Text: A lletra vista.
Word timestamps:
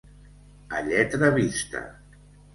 A 0.77 0.79
lletra 0.87 1.29
vista. 1.37 1.85